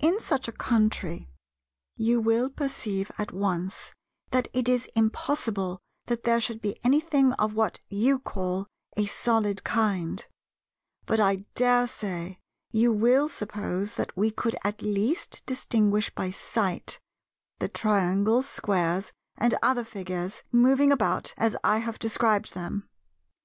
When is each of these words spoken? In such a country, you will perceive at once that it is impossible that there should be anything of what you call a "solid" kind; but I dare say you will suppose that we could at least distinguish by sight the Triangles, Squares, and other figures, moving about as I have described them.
In 0.00 0.20
such 0.20 0.46
a 0.46 0.52
country, 0.52 1.28
you 1.96 2.20
will 2.20 2.48
perceive 2.48 3.10
at 3.18 3.32
once 3.32 3.92
that 4.30 4.46
it 4.52 4.68
is 4.68 4.88
impossible 4.94 5.80
that 6.06 6.22
there 6.22 6.40
should 6.40 6.60
be 6.60 6.78
anything 6.84 7.32
of 7.40 7.54
what 7.54 7.80
you 7.88 8.20
call 8.20 8.68
a 8.96 9.04
"solid" 9.04 9.64
kind; 9.64 10.24
but 11.06 11.18
I 11.18 11.44
dare 11.56 11.88
say 11.88 12.38
you 12.70 12.92
will 12.92 13.28
suppose 13.28 13.94
that 13.94 14.16
we 14.16 14.30
could 14.30 14.54
at 14.62 14.80
least 14.80 15.42
distinguish 15.44 16.14
by 16.14 16.30
sight 16.30 17.00
the 17.58 17.66
Triangles, 17.66 18.48
Squares, 18.48 19.12
and 19.36 19.56
other 19.60 19.82
figures, 19.82 20.44
moving 20.52 20.92
about 20.92 21.34
as 21.36 21.56
I 21.64 21.78
have 21.78 21.98
described 21.98 22.54
them. 22.54 22.88